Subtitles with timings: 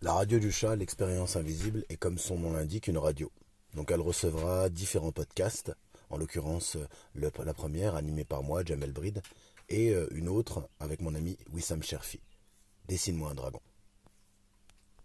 [0.00, 3.32] La radio du chat, l'expérience invisible, est comme son nom l'indique une radio.
[3.74, 5.74] Donc elle recevra différents podcasts,
[6.08, 6.86] en l'occurrence euh,
[7.16, 9.22] la première animée par moi, Jamel Bride,
[9.68, 12.20] et euh, une autre avec mon ami Wissam Sherfi.
[12.86, 13.60] Dessine-moi un dragon.